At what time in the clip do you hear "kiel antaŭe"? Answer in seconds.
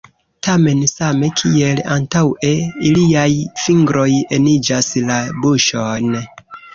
1.41-2.53